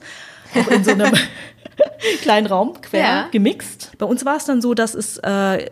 [0.55, 1.13] Auch in so einem
[2.21, 3.27] kleinen Raum quer ja.
[3.31, 3.91] gemixt.
[3.97, 5.65] Bei uns war es dann so, dass es äh,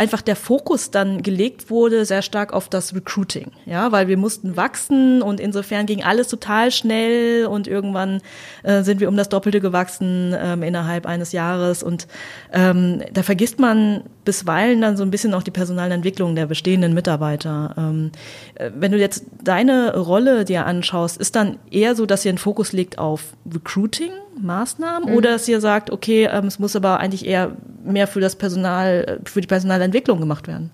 [0.00, 4.56] einfach der Fokus dann gelegt wurde sehr stark auf das Recruiting, ja, weil wir mussten
[4.56, 8.22] wachsen und insofern ging alles total schnell und irgendwann
[8.62, 12.06] äh, sind wir um das Doppelte gewachsen ähm, innerhalb eines Jahres und
[12.50, 17.74] ähm, da vergisst man bisweilen dann so ein bisschen auch die Personalentwicklung der bestehenden Mitarbeiter.
[17.76, 18.12] Ähm,
[18.54, 22.38] äh, wenn du jetzt deine Rolle dir anschaust, ist dann eher so, dass ihr einen
[22.38, 25.16] Fokus legt auf Recruiting Maßnahmen mhm.
[25.16, 29.18] oder dass ihr sagt, okay, ähm, es muss aber eigentlich eher mehr für das Personal,
[29.24, 30.70] für die Personalentwicklung gemacht werden?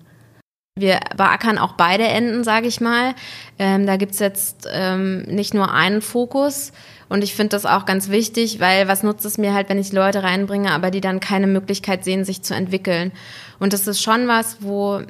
[0.75, 3.15] Wir beackern auch beide Enden, sage ich mal.
[3.57, 6.73] Ähm, da gibt's jetzt ähm, nicht nur einen Fokus.
[7.09, 9.93] Und ich finde das auch ganz wichtig, weil was nutzt es mir halt, wenn ich
[9.93, 13.11] Leute reinbringe, aber die dann keine Möglichkeit sehen, sich zu entwickeln.
[13.59, 15.01] Und das ist schon was, wo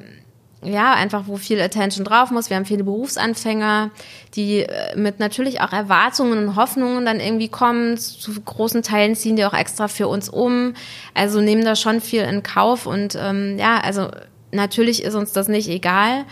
[0.62, 2.50] ja, einfach wo viel Attention drauf muss.
[2.50, 3.90] Wir haben viele Berufsanfänger,
[4.34, 7.96] die äh, mit natürlich auch Erwartungen und Hoffnungen dann irgendwie kommen.
[7.96, 10.74] Zu großen Teilen ziehen die auch extra für uns um.
[11.14, 14.08] Also nehmen da schon viel in Kauf und ähm, ja, also
[14.50, 16.24] natürlich ist uns das nicht egal.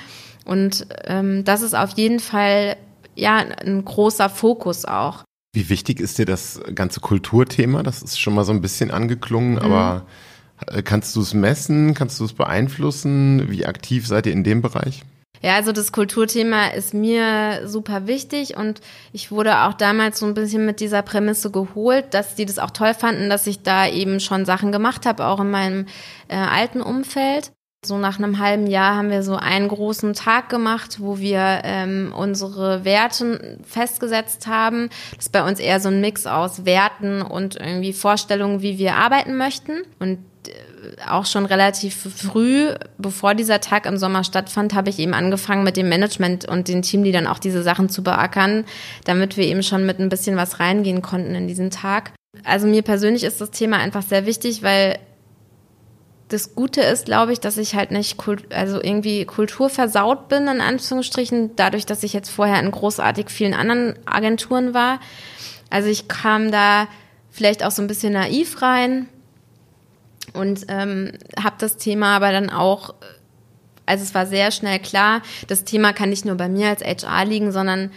[0.45, 2.77] Und ähm, das ist auf jeden Fall
[3.15, 5.26] ja ein großer Fokus auch.
[5.57, 7.83] Wie wichtig ist dir das ganze Kulturthema?
[7.83, 9.59] Das ist schon mal so ein bisschen angeklungen, mhm.
[9.61, 10.05] aber
[10.67, 11.95] äh, kannst du es messen?
[11.95, 13.51] Kannst du es beeinflussen?
[13.51, 15.03] Wie aktiv seid ihr in dem Bereich?
[15.41, 18.83] Ja, also das Kulturthema ist mir super wichtig und
[19.15, 22.71] ich wurde auch damals so ein bisschen mit dieser Prämisse geholt, dass die das auch
[22.71, 25.87] toll fanden, dass ich da eben schon Sachen gemacht habe, auch in meinem
[26.29, 27.53] äh, alten Umfeld.
[27.87, 32.13] So nach einem halben Jahr haben wir so einen großen Tag gemacht, wo wir ähm,
[32.17, 34.91] unsere Werte festgesetzt haben.
[35.15, 38.97] Das ist bei uns eher so ein Mix aus Werten und irgendwie Vorstellungen, wie wir
[38.97, 39.83] arbeiten möchten.
[39.99, 40.19] Und
[40.49, 40.53] äh,
[41.09, 42.69] auch schon relativ früh,
[42.99, 46.83] bevor dieser Tag im Sommer stattfand, habe ich eben angefangen mit dem Management und den
[46.83, 48.65] Teamleadern auch diese Sachen zu beackern,
[49.05, 52.13] damit wir eben schon mit ein bisschen was reingehen konnten in diesen Tag.
[52.45, 54.99] Also mir persönlich ist das Thema einfach sehr wichtig, weil
[56.29, 60.61] das Gute ist, glaube ich, dass ich halt nicht kult also irgendwie kulturversaut bin, in
[60.61, 64.99] Anführungsstrichen, dadurch, dass ich jetzt vorher in großartig vielen anderen Agenturen war.
[65.71, 66.89] Also ich kam da
[67.31, 69.09] vielleicht auch so ein bisschen naiv rein
[70.33, 72.95] und ähm, habe das Thema aber dann auch,
[73.85, 77.25] also es war sehr schnell klar, das Thema kann nicht nur bei mir als HR
[77.25, 77.91] liegen, sondern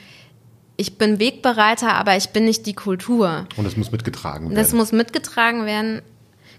[0.78, 3.48] ich bin Wegbereiter, aber ich bin nicht die Kultur.
[3.58, 4.56] Und es muss mitgetragen werden.
[4.56, 6.02] Das muss mitgetragen werden.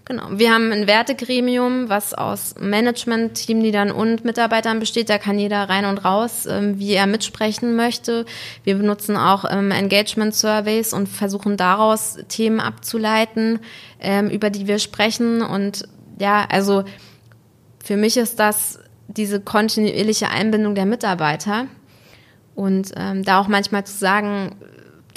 [0.05, 0.23] Genau.
[0.31, 5.09] Wir haben ein Wertegremium, was aus Management, Teamleadern und Mitarbeitern besteht.
[5.09, 8.25] Da kann jeder rein und raus, ähm, wie er mitsprechen möchte.
[8.63, 13.59] Wir benutzen auch ähm, Engagement Surveys und versuchen daraus Themen abzuleiten,
[13.99, 15.43] ähm, über die wir sprechen.
[15.43, 15.87] Und
[16.19, 16.83] ja, also
[17.83, 21.67] für mich ist das diese kontinuierliche Einbindung der Mitarbeiter.
[22.55, 24.55] Und ähm, da auch manchmal zu sagen,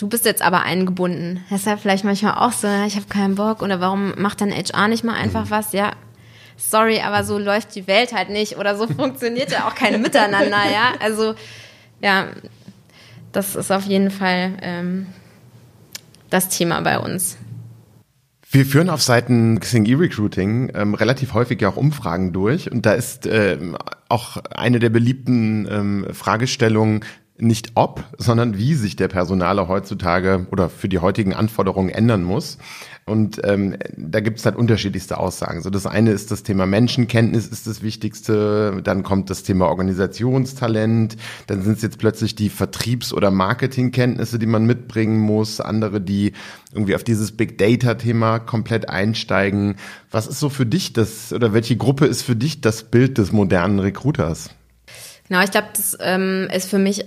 [0.04, 1.42] du bist jetzt aber eingebunden.
[1.48, 4.52] Das ist ja vielleicht manchmal auch so, ich habe keinen Bock oder warum macht dann
[4.52, 5.72] HR nicht mal einfach was?
[5.72, 5.92] Ja,
[6.58, 10.70] sorry, aber so läuft die Welt halt nicht oder so funktioniert ja auch kein Miteinander,
[10.70, 10.92] ja.
[11.00, 11.34] Also
[12.02, 12.26] ja,
[13.32, 15.06] das ist auf jeden Fall ähm,
[16.28, 17.38] das Thema bei uns.
[18.50, 22.92] Wir führen auf Seiten Xing E-Recruiting ähm, relativ häufig ja auch Umfragen durch und da
[22.92, 23.78] ist ähm,
[24.10, 27.00] auch eine der beliebten ähm, Fragestellungen,
[27.36, 32.58] nicht ob, sondern wie sich der Personaler heutzutage oder für die heutigen Anforderungen ändern muss.
[33.06, 35.60] Und ähm, da gibt es halt unterschiedlichste Aussagen.
[35.60, 41.16] So das eine ist das Thema Menschenkenntnis ist das Wichtigste, dann kommt das Thema Organisationstalent,
[41.48, 46.32] dann sind es jetzt plötzlich die Vertriebs- oder Marketingkenntnisse, die man mitbringen muss, andere, die
[46.72, 49.74] irgendwie auf dieses Big Data-Thema komplett einsteigen.
[50.10, 53.32] Was ist so für dich das oder welche Gruppe ist für dich das Bild des
[53.32, 54.50] modernen Recruiters?
[55.28, 57.06] Genau, ich glaube, das ähm, ist für mich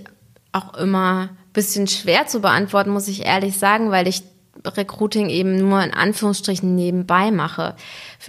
[0.58, 4.22] auch immer ein bisschen schwer zu beantworten, muss ich ehrlich sagen, weil ich
[4.64, 7.76] Recruiting eben nur in Anführungsstrichen nebenbei mache.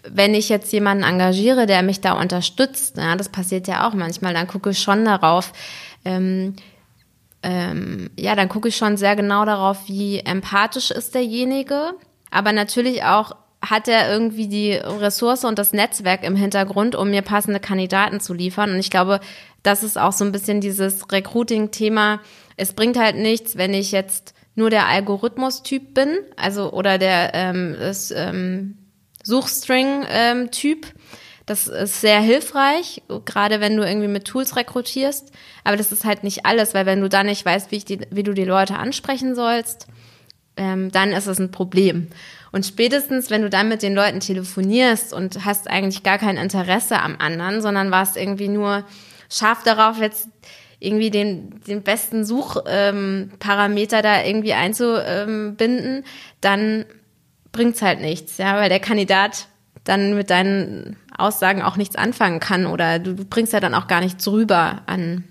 [0.07, 4.33] Wenn ich jetzt jemanden engagiere, der mich da unterstützt, ja, das passiert ja auch manchmal,
[4.33, 5.53] dann gucke ich schon darauf,
[6.05, 6.55] ähm,
[7.41, 11.93] ähm, ja, dann gucke ich schon sehr genau darauf, wie empathisch ist derjenige,
[12.31, 17.21] aber natürlich auch hat er irgendwie die Ressource und das Netzwerk im Hintergrund, um mir
[17.21, 18.71] passende Kandidaten zu liefern.
[18.71, 19.19] Und ich glaube,
[19.63, 22.21] das ist auch so ein bisschen dieses Recruiting-Thema.
[22.55, 27.75] Es bringt halt nichts, wenn ich jetzt nur der Algorithmus-Typ bin, also oder der ähm,
[28.15, 28.77] ähm,
[29.23, 30.87] Suchstring-Typ.
[31.45, 35.31] das ist sehr hilfreich, gerade wenn du irgendwie mit Tools rekrutierst.
[35.63, 37.99] Aber das ist halt nicht alles, weil wenn du da nicht weißt, wie, ich die,
[38.11, 39.87] wie du die Leute ansprechen sollst,
[40.57, 42.09] ähm, dann ist es ein Problem.
[42.51, 46.99] Und spätestens, wenn du dann mit den Leuten telefonierst und hast eigentlich gar kein Interesse
[46.99, 48.85] am anderen, sondern warst irgendwie nur
[49.29, 50.29] scharf darauf, jetzt
[50.79, 56.05] irgendwie den, den besten Suchparameter ähm, da irgendwie einzubinden,
[56.41, 56.85] dann
[57.51, 59.47] bringt's halt nichts, ja, weil der Kandidat
[59.83, 63.87] dann mit deinen Aussagen auch nichts anfangen kann oder du, du bringst ja dann auch
[63.87, 65.25] gar nichts rüber an,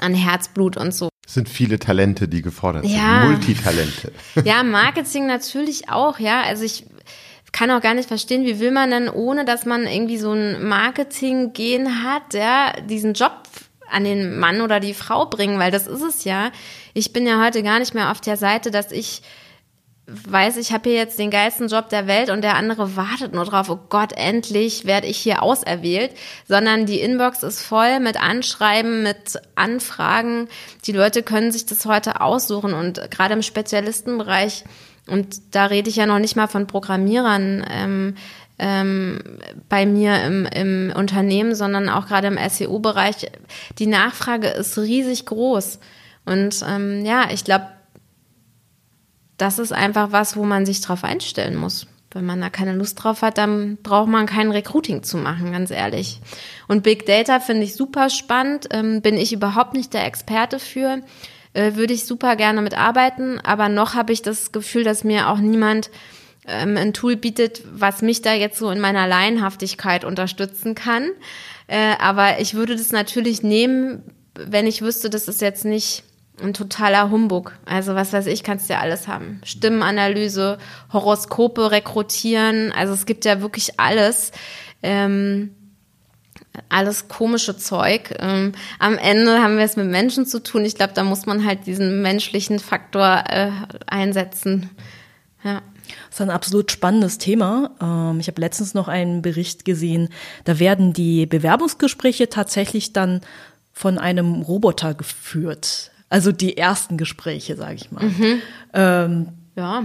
[0.00, 1.08] an Herzblut und so.
[1.26, 3.22] Es sind viele Talente, die gefordert ja.
[3.22, 3.30] sind.
[3.30, 4.12] Multitalente.
[4.44, 6.42] Ja, Marketing natürlich auch, ja.
[6.42, 6.86] Also ich
[7.52, 10.68] kann auch gar nicht verstehen, wie will man denn, ohne dass man irgendwie so ein
[10.68, 13.42] Marketing-Gen hat, ja, diesen Job
[13.90, 16.50] an den Mann oder die Frau bringen, weil das ist es ja.
[16.94, 19.22] Ich bin ja heute gar nicht mehr auf der Seite, dass ich
[20.06, 23.44] weiß, ich habe hier jetzt den geilsten Job der Welt und der andere wartet nur
[23.44, 26.12] drauf, oh Gott, endlich werde ich hier auserwählt,
[26.46, 30.48] sondern die Inbox ist voll mit Anschreiben, mit Anfragen.
[30.84, 34.64] Die Leute können sich das heute aussuchen und gerade im Spezialistenbereich,
[35.08, 38.14] und da rede ich ja noch nicht mal von Programmierern, ähm,
[38.58, 39.20] ähm,
[39.68, 43.30] bei mir im, im Unternehmen, sondern auch gerade im SEO-Bereich.
[43.78, 45.78] Die Nachfrage ist riesig groß.
[46.24, 47.68] Und ähm, ja, ich glaube,
[49.36, 51.86] das ist einfach was, wo man sich drauf einstellen muss.
[52.12, 55.70] Wenn man da keine Lust drauf hat, dann braucht man kein Recruiting zu machen, ganz
[55.70, 56.20] ehrlich.
[56.66, 61.02] Und Big Data finde ich super spannend, ähm, bin ich überhaupt nicht der Experte für,
[61.52, 65.38] äh, würde ich super gerne mitarbeiten, aber noch habe ich das Gefühl, dass mir auch
[65.38, 65.90] niemand
[66.46, 71.10] ähm, ein Tool bietet, was mich da jetzt so in meiner Laienhaftigkeit unterstützen kann.
[71.66, 74.02] Äh, aber ich würde das natürlich nehmen,
[74.34, 76.04] wenn ich wüsste, das ist jetzt nicht
[76.42, 77.52] ein totaler Humbug.
[77.64, 79.40] Also was weiß ich, kannst du ja alles haben.
[79.44, 80.58] Stimmenanalyse,
[80.92, 82.72] Horoskope rekrutieren.
[82.72, 84.32] Also es gibt ja wirklich alles.
[84.82, 85.54] Ähm,
[86.68, 88.14] alles komische Zeug.
[88.18, 90.64] Ähm, am Ende haben wir es mit Menschen zu tun.
[90.64, 93.50] Ich glaube, da muss man halt diesen menschlichen Faktor äh,
[93.86, 94.70] einsetzen.
[95.44, 95.62] Ja.
[96.08, 97.70] Das ist ein absolut spannendes Thema.
[97.80, 100.08] Ähm, ich habe letztens noch einen Bericht gesehen,
[100.44, 103.20] da werden die Bewerbungsgespräche tatsächlich dann
[103.72, 105.92] von einem Roboter geführt.
[106.08, 108.04] Also die ersten Gespräche, sage ich mal.
[108.04, 108.42] Mhm.
[108.72, 109.84] Ähm, ja.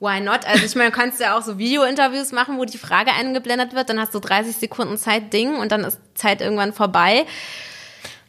[0.00, 0.46] Why not?
[0.46, 3.88] Also ich meine, du kannst ja auch so Video-Interviews machen, wo die Frage eingeblendet wird,
[3.88, 7.26] dann hast du 30 Sekunden Zeit, Ding, und dann ist Zeit irgendwann vorbei.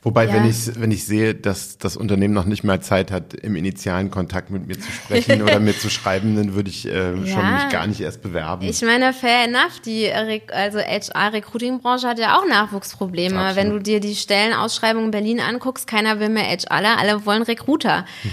[0.05, 0.33] Wobei, ja.
[0.33, 4.11] wenn ich wenn ich sehe, dass das Unternehmen noch nicht mal Zeit hat, im initialen
[4.11, 7.15] Kontakt mit mir zu sprechen oder mir zu schreiben, dann würde ich äh, ja.
[7.25, 8.67] schon mich gar nicht erst bewerben.
[8.67, 9.79] Ich meine, fair enough.
[9.83, 13.35] Die also HR-Recruiting-Branche hat ja auch Nachwuchsprobleme.
[13.35, 13.55] Absolut.
[13.55, 18.05] Wenn du dir die Stellenausschreibung in Berlin anguckst, keiner will mehr HR, alle wollen Recruiter.
[18.23, 18.29] Mhm.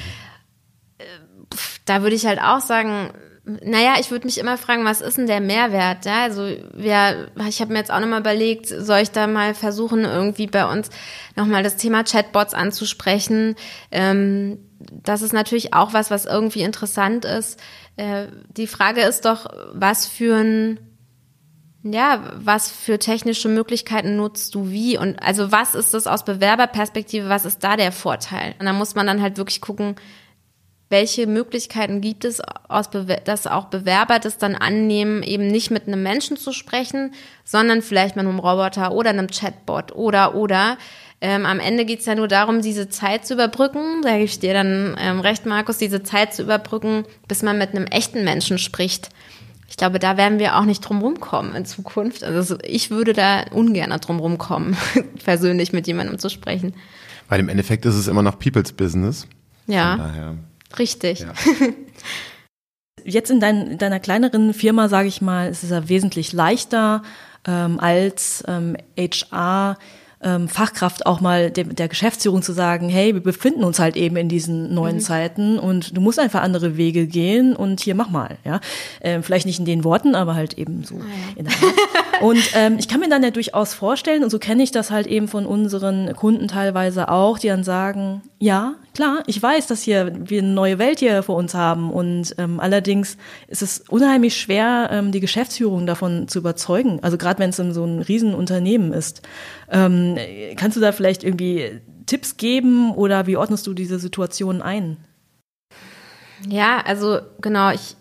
[1.86, 5.26] Da würde ich halt auch sagen, naja, ich würde mich immer fragen, was ist denn
[5.26, 6.04] der Mehrwert?
[6.04, 10.04] Ja, also ja, ich habe mir jetzt auch nochmal überlegt, soll ich da mal versuchen,
[10.04, 10.90] irgendwie bei uns
[11.34, 13.56] nochmal das Thema Chatbots anzusprechen?
[13.90, 17.58] Ähm, das ist natürlich auch was, was irgendwie interessant ist.
[17.96, 20.78] Äh, die Frage ist doch, was für ein
[21.84, 24.96] ja, was für technische Möglichkeiten nutzt du wie?
[24.96, 28.54] Und also was ist das aus Bewerberperspektive, was ist da der Vorteil?
[28.60, 29.96] Und da muss man dann halt wirklich gucken,
[30.92, 32.40] welche Möglichkeiten gibt es,
[33.24, 38.14] dass auch Bewerber das dann annehmen, eben nicht mit einem Menschen zu sprechen, sondern vielleicht
[38.14, 40.78] mit einem Roboter oder einem Chatbot oder oder.
[41.20, 44.02] Ähm, am Ende geht es ja nur darum, diese Zeit zu überbrücken.
[44.02, 47.70] Da gebe ich dir dann ähm, recht, Markus, diese Zeit zu überbrücken, bis man mit
[47.70, 49.08] einem echten Menschen spricht.
[49.68, 52.22] Ich glaube, da werden wir auch nicht drum rumkommen in Zukunft.
[52.22, 54.76] Also ich würde da ungern drum rumkommen,
[55.24, 56.74] persönlich mit jemandem zu sprechen.
[57.28, 59.26] Weil im Endeffekt ist es immer noch People's Business.
[59.66, 59.96] Ja.
[59.96, 60.34] Von daher
[60.78, 61.20] Richtig.
[61.20, 61.32] Ja.
[63.04, 67.02] Jetzt in, dein, in, deiner kleineren Firma, sage ich mal, ist es ja wesentlich leichter
[67.46, 69.76] ähm, als ähm, HR
[70.22, 74.16] ähm, Fachkraft auch mal de der Geschäftsführung zu sagen, hey, wir befinden uns halt eben
[74.16, 75.00] in diesen neuen mhm.
[75.00, 78.60] Zeiten und du musst einfach andere Wege gehen und hier mach mal, ja.
[79.00, 81.44] Ähm, vielleicht nicht in den Worten, aber halt eben so ah, ja.
[82.22, 85.08] Und ähm, ich kann mir dann ja durchaus vorstellen, und so kenne ich das halt
[85.08, 90.12] eben von unseren Kunden teilweise auch, die dann sagen, ja, klar, ich weiß, dass hier
[90.16, 93.16] wir eine neue Welt hier vor uns haben und ähm, allerdings
[93.48, 97.00] ist es unheimlich schwer, ähm, die Geschäftsführung davon zu überzeugen.
[97.02, 99.22] Also gerade wenn es in so ein Riesenunternehmen ist.
[99.70, 100.11] Ähm,
[100.56, 104.96] kannst du da vielleicht irgendwie Tipps geben oder wie ordnest du diese Situation ein?
[106.48, 107.96] Ja, also genau, ich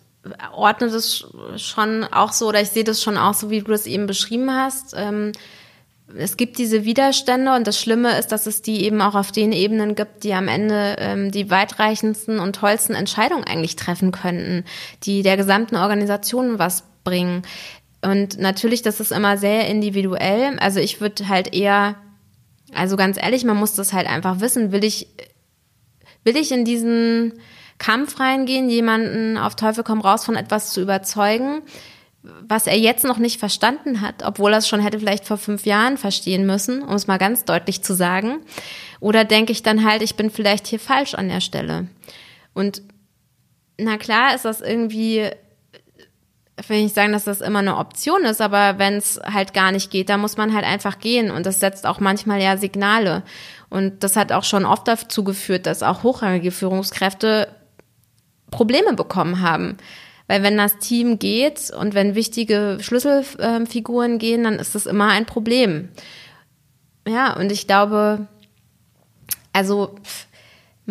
[0.54, 1.26] ordne das
[1.58, 4.52] schon auch so oder ich sehe das schon auch so, wie du das eben beschrieben
[4.52, 4.94] hast.
[4.96, 5.32] Ähm,
[6.18, 9.52] es gibt diese Widerstände und das Schlimme ist, dass es die eben auch auf den
[9.52, 14.66] Ebenen gibt, die am Ende ähm, die weitreichendsten und tollsten Entscheidungen eigentlich treffen könnten,
[15.04, 17.44] die der gesamten Organisation was bringen.
[18.04, 20.58] Und natürlich, das ist immer sehr individuell.
[20.60, 21.96] Also ich würde halt eher,
[22.74, 24.72] also ganz ehrlich, man muss das halt einfach wissen.
[24.72, 25.08] Will ich,
[26.24, 27.34] will ich in diesen
[27.78, 31.62] Kampf reingehen, jemanden auf Teufel komm raus von etwas zu überzeugen,
[32.24, 35.66] was er jetzt noch nicht verstanden hat, obwohl er es schon hätte vielleicht vor fünf
[35.66, 38.42] Jahren verstehen müssen, um es mal ganz deutlich zu sagen.
[39.00, 41.88] Oder denke ich dann halt, ich bin vielleicht hier falsch an der Stelle.
[42.54, 42.84] Und
[43.78, 45.28] na klar ist das irgendwie
[46.58, 49.72] will ich nicht sagen, dass das immer eine Option ist, aber wenn es halt gar
[49.72, 53.24] nicht geht, dann muss man halt einfach gehen und das setzt auch manchmal ja Signale.
[53.70, 57.48] Und das hat auch schon oft dazu geführt, dass auch hochrangige Führungskräfte
[58.52, 59.78] Probleme bekommen haben.
[60.28, 65.26] Weil wenn das Team geht und wenn wichtige Schlüsselfiguren gehen, dann ist das immer ein
[65.26, 65.90] Problem.
[67.08, 68.28] Ja, und ich glaube,
[69.54, 69.96] also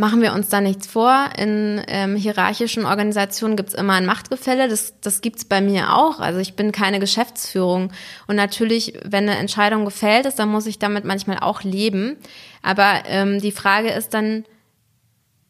[0.00, 1.28] machen wir uns da nichts vor.
[1.38, 4.66] In ähm, hierarchischen Organisationen gibt's immer ein Machtgefälle.
[4.66, 6.20] Das, das gibt's bei mir auch.
[6.20, 7.92] Also ich bin keine Geschäftsführung.
[8.26, 12.16] Und natürlich, wenn eine Entscheidung gefällt ist, dann muss ich damit manchmal auch leben.
[12.62, 14.44] Aber ähm, die Frage ist dann,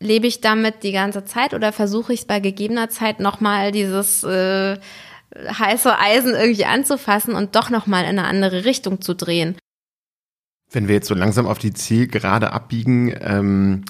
[0.00, 4.24] lebe ich damit die ganze Zeit oder versuche ich es bei gegebener Zeit nochmal dieses
[4.24, 4.78] äh,
[5.36, 9.56] heiße Eisen irgendwie anzufassen und doch nochmal in eine andere Richtung zu drehen?
[10.72, 13.84] Wenn wir jetzt so langsam auf die Zielgerade abbiegen, ähm,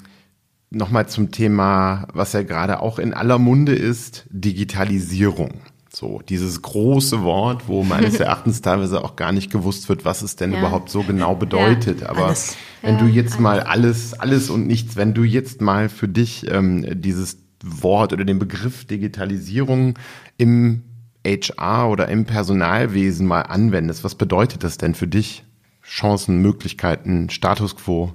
[0.71, 5.61] nochmal zum Thema, was ja gerade auch in aller Munde ist, Digitalisierung.
[5.93, 10.37] So, dieses große Wort, wo meines Erachtens teilweise auch gar nicht gewusst wird, was es
[10.37, 10.59] denn ja.
[10.59, 12.01] überhaupt so genau bedeutet.
[12.01, 12.55] Ja, Aber alles.
[12.81, 13.41] wenn ja, du jetzt alles.
[13.41, 18.23] mal alles, alles und nichts, wenn du jetzt mal für dich ähm, dieses Wort oder
[18.23, 19.99] den Begriff Digitalisierung
[20.37, 20.83] im
[21.27, 25.43] HR oder im Personalwesen mal anwendest, was bedeutet das denn für dich?
[25.83, 28.13] Chancen, Möglichkeiten, Status quo?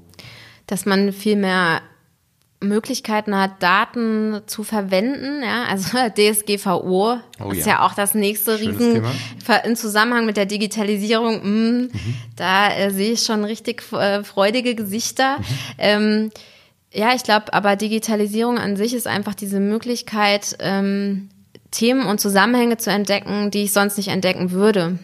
[0.67, 1.83] Dass man viel mehr
[2.69, 7.75] Möglichkeiten hat, Daten zu verwenden, ja, also DSGVO oh, ist ja.
[7.75, 7.87] ja.
[7.87, 9.57] auch das nächste Schönes Riesen Thema.
[9.65, 11.41] im Zusammenhang mit der Digitalisierung.
[11.43, 11.91] Mh, mhm.
[12.37, 15.39] Da äh, sehe ich schon richtig äh, freudige Gesichter.
[15.39, 15.45] Mhm.
[15.79, 16.31] Ähm,
[16.93, 21.29] ja, ich glaube, aber Digitalisierung an sich ist einfach diese Möglichkeit, ähm,
[21.71, 24.99] Themen und Zusammenhänge zu entdecken, die ich sonst nicht entdecken würde.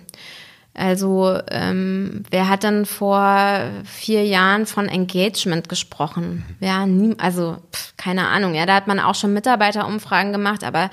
[0.75, 6.45] Also ähm, wer hat dann vor vier Jahren von Engagement gesprochen?
[6.61, 8.55] Ja, nie, also pff, keine Ahnung.
[8.55, 10.91] Ja, da hat man auch schon Mitarbeiterumfragen gemacht, aber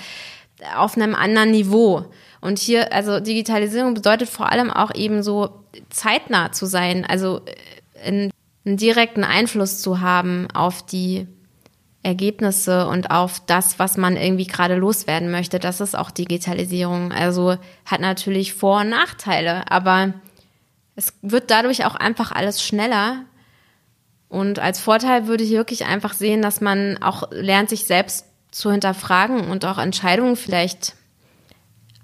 [0.75, 2.05] auf einem anderen Niveau.
[2.41, 7.41] Und hier, also Digitalisierung bedeutet vor allem auch eben so zeitnah zu sein, also
[8.03, 8.31] einen,
[8.65, 11.27] einen direkten Einfluss zu haben auf die
[12.01, 15.59] Ergebnisse und auf das, was man irgendwie gerade loswerden möchte.
[15.59, 17.11] Das ist auch Digitalisierung.
[17.11, 20.13] Also hat natürlich Vor- und Nachteile, aber
[20.95, 23.25] es wird dadurch auch einfach alles schneller.
[24.29, 28.71] Und als Vorteil würde ich wirklich einfach sehen, dass man auch lernt, sich selbst zu
[28.71, 30.95] hinterfragen und auch Entscheidungen vielleicht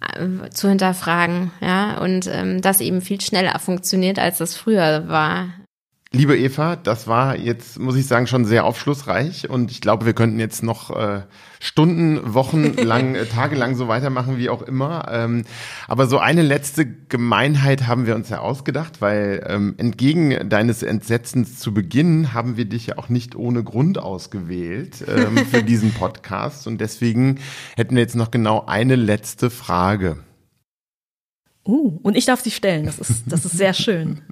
[0.01, 5.49] äh, zu hinterfragen, ja, und ähm, das eben viel schneller funktioniert, als das früher war.
[6.15, 10.13] Liebe Eva, das war jetzt, muss ich sagen, schon sehr aufschlussreich und ich glaube, wir
[10.13, 11.23] könnten jetzt noch äh,
[11.59, 15.09] Stunden, Wochen lang, äh, Tage lang so weitermachen wie auch immer.
[15.11, 15.43] Ähm,
[15.89, 21.59] aber so eine letzte Gemeinheit haben wir uns ja ausgedacht, weil ähm, entgegen deines Entsetzens
[21.59, 26.65] zu Beginn haben wir dich ja auch nicht ohne Grund ausgewählt ähm, für diesen Podcast
[26.65, 27.39] und deswegen
[27.75, 30.19] hätten wir jetzt noch genau eine letzte Frage.
[31.67, 32.85] Uh, und ich darf sie stellen.
[32.85, 34.21] Das ist, das ist sehr schön.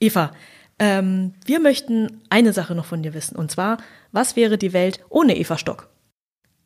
[0.00, 0.32] Eva,
[0.78, 3.36] ähm, wir möchten eine Sache noch von dir wissen.
[3.36, 3.78] Und zwar,
[4.12, 5.88] was wäre die Welt ohne Eva Stock?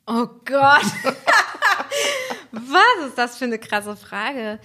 [0.06, 0.82] Oh Gott.
[2.52, 4.58] was ist das für eine krasse Frage?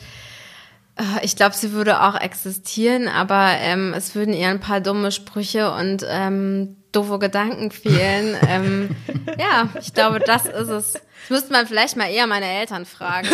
[0.96, 5.12] Äh, ich glaube, sie würde auch existieren, aber ähm, es würden ihr ein paar dumme
[5.12, 8.38] Sprüche und ähm, doofe Gedanken fehlen.
[8.48, 8.96] ähm,
[9.38, 10.94] ja, ich glaube, das ist es.
[10.94, 13.28] Das müsste man vielleicht mal eher meine Eltern fragen.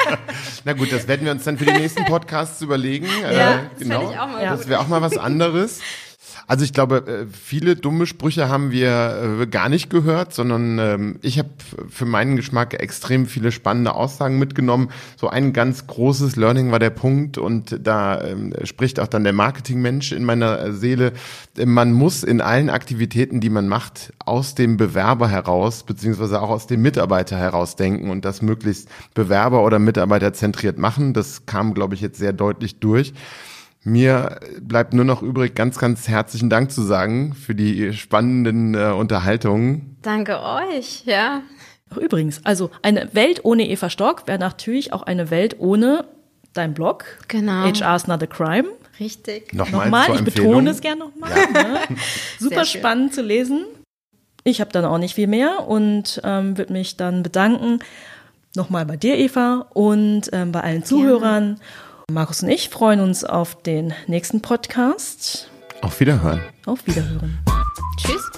[0.64, 3.08] Na gut, das werden wir uns dann für die nächsten Podcasts überlegen.
[3.22, 4.12] Ja, äh, genau.
[4.12, 5.80] Das, das wäre auch mal was anderes.
[6.46, 11.18] Also ich glaube, äh, viele dumme Sprüche haben wir äh, gar nicht gehört, sondern ähm,
[11.22, 11.48] ich habe
[11.88, 14.90] für meinen Geschmack extrem viele spannende Aussagen mitgenommen.
[15.16, 19.32] So ein ganz großes Learning war der Punkt und da ähm, spricht auch dann der
[19.32, 21.12] Marketingmensch in meiner Seele.
[21.64, 26.66] Man muss in allen Aktivitäten, die man macht, aus dem Bewerber heraus, beziehungsweise auch aus
[26.66, 31.14] dem Mitarbeiter heraus denken und das möglichst Bewerber- oder Mitarbeiterzentriert machen.
[31.14, 33.14] Das kam, glaube ich, jetzt sehr deutlich durch.
[33.84, 38.92] Mir bleibt nur noch übrig, ganz, ganz herzlichen Dank zu sagen für die spannenden äh,
[38.92, 39.98] Unterhaltungen.
[40.00, 41.42] Danke euch, ja.
[42.00, 46.06] Übrigens, also eine Welt ohne Eva Stock wäre natürlich auch eine Welt ohne
[46.54, 47.04] dein Blog.
[47.28, 47.64] Genau.
[47.64, 48.68] HR's Not a Crime.
[48.98, 49.52] Richtig.
[49.52, 51.30] Nochmal, nochmal ich betone es gerne nochmal.
[51.30, 51.62] Ja.
[51.62, 51.80] Ne?
[52.38, 53.64] Super spannend zu lesen.
[54.44, 57.80] Ich habe dann auch nicht viel mehr und ähm, würde mich dann bedanken.
[58.56, 61.56] Nochmal bei dir, Eva, und ähm, bei allen Zuhörern.
[61.56, 61.60] Gerne.
[62.10, 65.48] Markus und ich freuen uns auf den nächsten Podcast.
[65.80, 66.42] Auf Wiederhören.
[66.66, 67.38] Auf Wiederhören.
[67.96, 68.30] Tschüss.